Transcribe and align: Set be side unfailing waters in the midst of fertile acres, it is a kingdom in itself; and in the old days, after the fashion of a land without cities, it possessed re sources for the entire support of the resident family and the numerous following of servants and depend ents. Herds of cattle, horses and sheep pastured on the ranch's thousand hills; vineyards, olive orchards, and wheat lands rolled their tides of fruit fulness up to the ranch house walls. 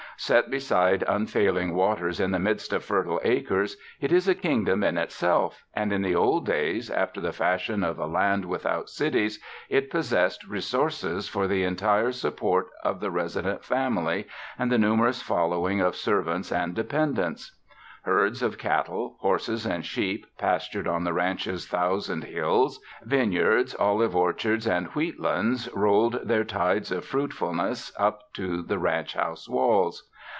Set 0.17 0.51
be 0.51 0.59
side 0.59 1.03
unfailing 1.07 1.73
waters 1.73 2.19
in 2.19 2.29
the 2.29 2.37
midst 2.37 2.71
of 2.73 2.83
fertile 2.85 3.19
acres, 3.23 3.75
it 3.99 4.11
is 4.11 4.27
a 4.27 4.35
kingdom 4.35 4.83
in 4.83 4.95
itself; 4.95 5.63
and 5.73 5.91
in 5.91 6.03
the 6.03 6.13
old 6.15 6.45
days, 6.45 6.91
after 6.91 7.19
the 7.19 7.33
fashion 7.33 7.83
of 7.83 7.97
a 7.97 8.05
land 8.05 8.45
without 8.45 8.87
cities, 8.87 9.39
it 9.67 9.89
possessed 9.89 10.47
re 10.47 10.59
sources 10.61 11.27
for 11.27 11.47
the 11.47 11.63
entire 11.63 12.11
support 12.11 12.67
of 12.83 12.99
the 12.99 13.09
resident 13.09 13.63
family 13.65 14.27
and 14.59 14.71
the 14.71 14.77
numerous 14.77 15.23
following 15.23 15.81
of 15.81 15.95
servants 15.95 16.51
and 16.51 16.75
depend 16.75 17.17
ents. 17.17 17.55
Herds 18.03 18.43
of 18.43 18.59
cattle, 18.59 19.17
horses 19.21 19.65
and 19.65 19.83
sheep 19.83 20.27
pastured 20.37 20.87
on 20.87 21.03
the 21.03 21.13
ranch's 21.13 21.67
thousand 21.67 22.25
hills; 22.25 22.79
vineyards, 23.03 23.73
olive 23.79 24.15
orchards, 24.15 24.67
and 24.67 24.85
wheat 24.89 25.19
lands 25.19 25.67
rolled 25.73 26.19
their 26.27 26.43
tides 26.43 26.91
of 26.91 27.05
fruit 27.05 27.33
fulness 27.33 27.91
up 27.97 28.31
to 28.33 28.61
the 28.61 28.77
ranch 28.79 29.15
house 29.15 29.49
walls. 29.49 30.07